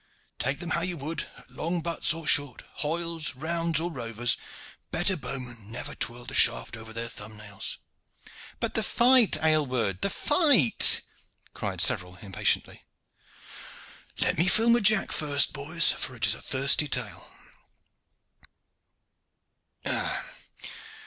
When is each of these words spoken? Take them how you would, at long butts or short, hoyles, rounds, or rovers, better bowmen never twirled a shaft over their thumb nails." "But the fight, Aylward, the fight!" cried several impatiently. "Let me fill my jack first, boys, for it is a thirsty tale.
Take 0.39 0.57
them 0.57 0.71
how 0.71 0.81
you 0.81 0.97
would, 0.97 1.27
at 1.37 1.51
long 1.51 1.81
butts 1.81 2.11
or 2.11 2.25
short, 2.25 2.63
hoyles, 2.79 3.35
rounds, 3.35 3.79
or 3.79 3.91
rovers, 3.91 4.35
better 4.89 5.15
bowmen 5.15 5.69
never 5.71 5.93
twirled 5.93 6.31
a 6.31 6.33
shaft 6.33 6.75
over 6.75 6.91
their 6.91 7.07
thumb 7.07 7.37
nails." 7.37 7.77
"But 8.59 8.73
the 8.73 8.81
fight, 8.81 9.37
Aylward, 9.43 10.01
the 10.01 10.09
fight!" 10.09 11.03
cried 11.53 11.81
several 11.81 12.15
impatiently. 12.15 12.83
"Let 14.17 14.39
me 14.39 14.47
fill 14.47 14.71
my 14.71 14.79
jack 14.79 15.11
first, 15.11 15.53
boys, 15.53 15.91
for 15.91 16.15
it 16.15 16.25
is 16.25 16.33
a 16.33 16.41
thirsty 16.41 16.87
tale. 16.87 17.29